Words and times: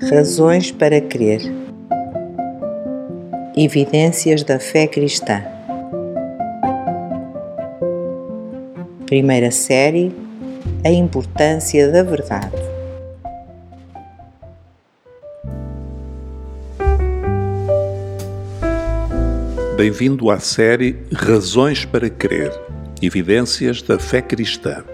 Razões 0.00 0.70
para 0.70 1.00
crer. 1.00 1.42
Evidências 3.56 4.44
da 4.44 4.60
fé 4.60 4.86
cristã. 4.86 5.42
Primeira 9.06 9.50
série 9.50 10.12
A 10.84 10.90
importância 10.90 11.90
da 11.90 12.04
verdade. 12.04 12.56
Bem-vindo 19.76 20.30
à 20.30 20.38
série 20.38 20.96
Razões 21.12 21.84
para 21.84 22.08
Crer 22.08 22.52
Evidências 23.02 23.82
da 23.82 23.98
Fé 23.98 24.22
Cristã. 24.22 24.84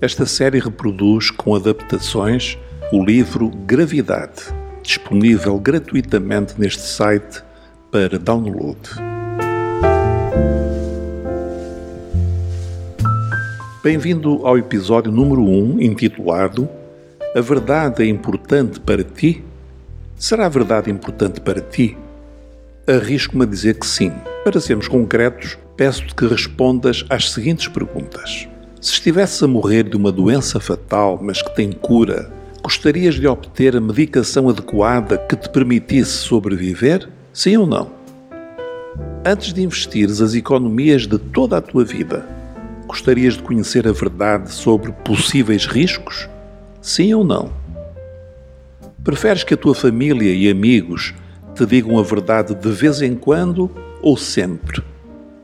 Esta 0.00 0.26
série 0.26 0.58
reproduz 0.58 1.30
com 1.30 1.54
adaptações 1.54 2.58
o 2.92 3.04
livro 3.04 3.48
Gravidade, 3.66 4.52
disponível 4.82 5.56
gratuitamente 5.60 6.54
neste 6.58 6.82
site 6.82 7.40
para 7.88 8.18
download. 8.18 8.80
Bem-vindo 13.80 14.44
ao 14.44 14.58
episódio 14.58 15.12
número 15.12 15.40
1, 15.40 15.80
intitulado 15.80 16.68
A 17.36 17.40
Verdade 17.40 18.02
é 18.02 18.06
Importante 18.06 18.80
para 18.80 19.04
Ti? 19.04 19.44
Será 20.16 20.46
a 20.46 20.48
verdade 20.50 20.90
importante 20.90 21.40
para 21.40 21.60
ti? 21.60 21.96
Arrisco-me 22.88 23.44
a 23.44 23.46
dizer 23.46 23.78
que 23.78 23.86
sim. 23.86 24.12
Para 24.42 24.60
sermos 24.60 24.88
concretos, 24.88 25.56
peço-te 25.76 26.12
que 26.12 26.26
respondas 26.26 27.04
às 27.08 27.30
seguintes 27.30 27.68
perguntas. 27.68 28.48
Se 28.80 28.94
estivesse 28.94 29.44
a 29.44 29.48
morrer 29.48 29.84
de 29.84 29.96
uma 29.96 30.10
doença 30.10 30.58
fatal, 30.58 31.18
mas 31.22 31.40
que 31.40 31.54
tem 31.54 31.70
cura, 31.70 32.39
gostarias 32.62 33.14
de 33.14 33.26
obter 33.26 33.76
a 33.76 33.80
medicação 33.80 34.48
adequada 34.48 35.18
que 35.18 35.36
te 35.36 35.48
permitisse 35.48 36.18
sobreviver? 36.18 37.08
Sim 37.32 37.56
ou 37.56 37.66
não? 37.66 37.90
Antes 39.24 39.52
de 39.52 39.62
investires 39.62 40.20
as 40.20 40.34
economias 40.34 41.06
de 41.06 41.18
toda 41.18 41.56
a 41.56 41.60
tua 41.60 41.84
vida, 41.84 42.26
gostarias 42.86 43.34
de 43.34 43.42
conhecer 43.42 43.88
a 43.88 43.92
verdade 43.92 44.50
sobre 44.50 44.92
possíveis 44.92 45.66
riscos? 45.66 46.28
Sim 46.82 47.14
ou 47.14 47.24
não? 47.24 47.52
Preferes 49.02 49.42
que 49.42 49.54
a 49.54 49.56
tua 49.56 49.74
família 49.74 50.34
e 50.34 50.50
amigos 50.50 51.14
te 51.54 51.64
digam 51.64 51.98
a 51.98 52.02
verdade 52.02 52.54
de 52.54 52.70
vez 52.70 53.00
em 53.00 53.14
quando 53.14 53.70
ou 54.02 54.16
sempre? 54.16 54.82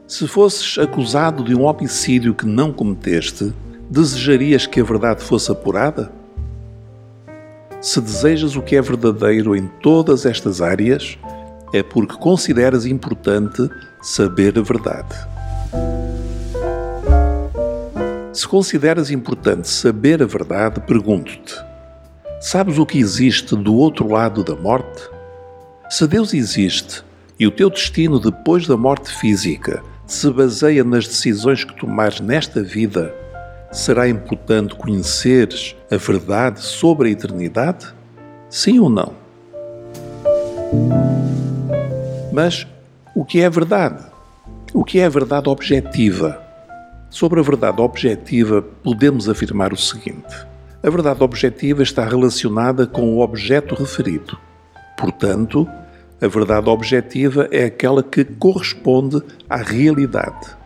Se 0.06 0.28
fosses 0.28 0.78
acusado 0.78 1.42
de 1.42 1.54
um 1.54 1.64
homicídio 1.64 2.34
que 2.34 2.46
não 2.46 2.72
cometeste, 2.72 3.52
desejarias 3.90 4.66
que 4.66 4.80
a 4.80 4.84
verdade 4.84 5.22
fosse 5.22 5.50
apurada? 5.50 6.12
Se 7.86 8.00
desejas 8.00 8.56
o 8.56 8.62
que 8.62 8.74
é 8.74 8.82
verdadeiro 8.82 9.54
em 9.54 9.68
todas 9.80 10.26
estas 10.26 10.60
áreas, 10.60 11.16
é 11.72 11.84
porque 11.84 12.16
consideras 12.16 12.84
importante 12.84 13.70
saber 14.02 14.58
a 14.58 14.60
verdade. 14.60 15.14
Se 18.32 18.48
consideras 18.48 19.08
importante 19.08 19.68
saber 19.68 20.20
a 20.20 20.26
verdade, 20.26 20.80
pergunto-te: 20.80 21.54
sabes 22.40 22.76
o 22.76 22.84
que 22.84 22.98
existe 22.98 23.54
do 23.54 23.76
outro 23.76 24.08
lado 24.08 24.42
da 24.42 24.56
morte? 24.56 25.08
Se 25.88 26.08
Deus 26.08 26.34
existe 26.34 27.04
e 27.38 27.46
o 27.46 27.52
teu 27.52 27.70
destino 27.70 28.18
depois 28.18 28.66
da 28.66 28.76
morte 28.76 29.14
física 29.14 29.80
se 30.08 30.28
baseia 30.32 30.82
nas 30.82 31.06
decisões 31.06 31.62
que 31.62 31.76
tomares 31.76 32.18
nesta 32.18 32.60
vida, 32.64 33.14
será 33.76 34.08
importante 34.08 34.74
conheceres 34.74 35.76
a 35.90 35.96
verdade 35.98 36.60
sobre 36.60 37.08
a 37.08 37.12
eternidade? 37.12 37.86
Sim 38.48 38.80
ou 38.80 38.88
não? 38.88 39.12
Mas 42.32 42.66
o 43.14 43.22
que 43.22 43.42
é 43.42 43.50
verdade? 43.50 44.02
O 44.72 44.82
que 44.82 44.98
é 44.98 45.04
a 45.04 45.10
verdade 45.10 45.50
objetiva? 45.50 46.42
Sobre 47.10 47.38
a 47.38 47.42
verdade 47.42 47.80
objetiva, 47.82 48.62
podemos 48.62 49.28
afirmar 49.28 49.74
o 49.74 49.76
seguinte: 49.76 50.34
a 50.82 50.88
verdade 50.88 51.22
objetiva 51.22 51.82
está 51.82 52.04
relacionada 52.04 52.86
com 52.86 53.14
o 53.14 53.20
objeto 53.20 53.74
referido. 53.74 54.38
Portanto, 54.96 55.68
a 56.20 56.26
verdade 56.26 56.70
objetiva 56.70 57.46
é 57.50 57.64
aquela 57.64 58.02
que 58.02 58.24
corresponde 58.24 59.22
à 59.50 59.58
realidade. 59.58 60.56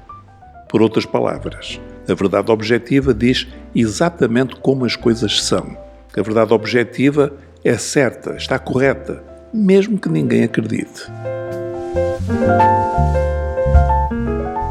Por 0.71 0.81
outras 0.81 1.05
palavras, 1.05 1.81
a 2.09 2.15
verdade 2.15 2.49
objetiva 2.53 3.13
diz 3.13 3.49
exatamente 3.75 4.55
como 4.61 4.85
as 4.85 4.95
coisas 4.95 5.43
são. 5.43 5.77
A 6.17 6.23
verdade 6.23 6.55
objetiva 6.55 7.33
é 7.65 7.77
certa, 7.77 8.37
está 8.37 8.57
correta, 8.57 9.21
mesmo 9.53 9.99
que 9.99 10.09
ninguém 10.09 10.45
acredite. 10.45 11.11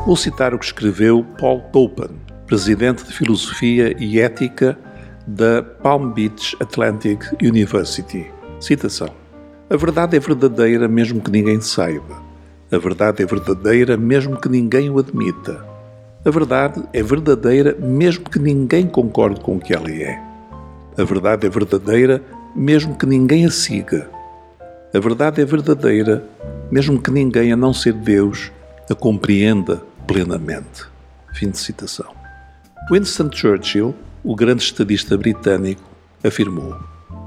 Vou 0.06 0.16
citar 0.16 0.54
o 0.54 0.58
que 0.58 0.64
escreveu 0.64 1.26
Paul 1.38 1.59
Topen, 1.74 2.12
presidente 2.48 3.04
de 3.04 3.12
Filosofia 3.12 3.94
e 4.00 4.22
Ética 4.22 4.80
da 5.28 5.62
Palm 5.62 6.14
Beach 6.14 6.56
Atlantic 6.62 7.26
University. 7.44 8.26
Citação. 8.62 9.14
A 9.70 9.76
verdade 9.76 10.16
é 10.16 10.20
verdadeira 10.20 10.88
mesmo 10.88 11.20
que 11.20 11.30
ninguém 11.30 11.59
saiba. 11.59 12.24
A 12.72 12.78
verdade 12.78 13.22
é 13.22 13.26
verdadeira 13.26 13.98
mesmo 13.98 14.40
que 14.40 14.48
ninguém 14.48 14.90
o 14.90 14.98
admita. 14.98 15.69
A 16.25 16.30
verdade 16.30 16.84
é 16.94 17.02
verdadeira 17.02 17.75
mesmo 17.80 18.30
que 18.30 18.40
ninguém 18.40 18.88
concorde 18.88 19.40
com 19.40 19.56
o 19.56 19.59
que 19.59 19.74
ela 19.74 19.90
é. 19.90 20.22
A 20.97 21.03
verdade 21.03 21.47
é 21.47 21.50
verdadeira 21.50 22.22
mesmo 22.56 22.96
que 22.96 23.06
ninguém 23.06 23.46
a 23.46 23.52
siga. 23.52 24.09
A 24.94 25.00
verdade 25.00 25.41
é 25.41 25.46
verdadeira 25.46 26.24
mesmo 26.72 27.02
que 27.02 27.09
ninguém, 27.09 27.52
a 27.52 27.58
não 27.58 27.74
ser 27.74 27.94
Deus, 27.94 28.52
a 28.90 28.96
compreenda 28.96 29.81
plenamente. 30.06 30.85
Fim 31.34 31.50
de 31.50 31.58
citação. 31.58 32.13
Winston 32.91 33.29
Churchill, 33.31 33.96
o 34.24 34.35
grande 34.35 34.63
estadista 34.63 35.18
britânico, 35.18 35.84
afirmou: 36.24 36.75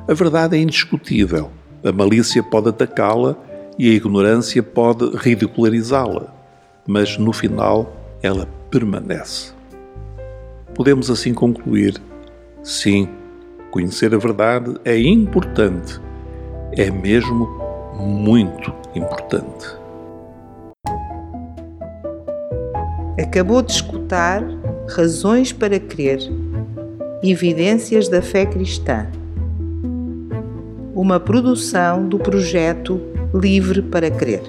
A 0.07 0.13
verdade 0.13 0.57
é 0.57 0.61
indiscutível 0.61 1.51
a 1.85 1.91
malícia 1.91 2.43
pode 2.43 2.69
atacá-la 2.69 3.35
e 3.77 3.91
a 3.91 3.95
ignorância 3.95 4.63
pode 4.63 5.17
ridicularizá-la, 5.17 6.33
mas 6.87 7.19
no 7.19 7.33
final 7.33 8.02
ela 8.23 8.49
permanece. 8.71 9.53
Podemos 10.75 11.11
assim 11.11 11.35
concluir: 11.35 12.01
sim, 12.63 13.09
conhecer 13.71 14.15
a 14.15 14.19
verdade 14.19 14.75
é 14.85 14.99
importante, 14.99 16.01
é 16.73 16.91
mesmo 16.91 17.49
muito 17.95 18.73
importante. 18.95 19.67
Acabou 23.19 23.63
de 23.63 23.73
escutar 23.73 24.43
Razões 24.89 25.53
para 25.53 25.79
Crer 25.79 26.19
Evidências 27.23 28.09
da 28.09 28.21
Fé 28.23 28.47
Cristã 28.47 29.07
uma 30.95 31.19
produção 31.19 32.07
do 32.07 32.19
projeto 32.19 33.01
Livre 33.35 33.81
para 33.81 34.11
Crer. 34.11 34.43